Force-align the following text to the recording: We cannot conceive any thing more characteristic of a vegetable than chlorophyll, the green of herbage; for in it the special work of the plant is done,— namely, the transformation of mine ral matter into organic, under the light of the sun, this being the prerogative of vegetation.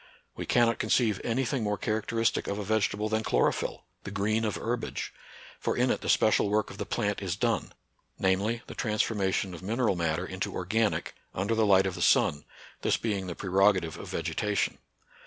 We 0.35 0.47
cannot 0.47 0.79
conceive 0.79 1.21
any 1.23 1.45
thing 1.45 1.61
more 1.63 1.77
characteristic 1.77 2.47
of 2.47 2.57
a 2.57 2.63
vegetable 2.63 3.07
than 3.07 3.21
chlorophyll, 3.21 3.85
the 4.03 4.09
green 4.09 4.45
of 4.45 4.55
herbage; 4.55 5.13
for 5.59 5.77
in 5.77 5.91
it 5.91 6.01
the 6.01 6.09
special 6.09 6.49
work 6.49 6.71
of 6.71 6.79
the 6.79 6.87
plant 6.87 7.21
is 7.21 7.35
done,— 7.35 7.71
namely, 8.27 8.63
the 8.65 8.73
transformation 8.73 9.53
of 9.53 9.61
mine 9.61 9.79
ral 9.81 9.95
matter 9.95 10.25
into 10.25 10.55
organic, 10.55 11.13
under 11.35 11.53
the 11.53 11.67
light 11.67 11.85
of 11.85 11.93
the 11.93 12.01
sun, 12.01 12.45
this 12.81 12.97
being 12.97 13.27
the 13.27 13.35
prerogative 13.35 13.95
of 13.99 14.09
vegetation. 14.09 14.79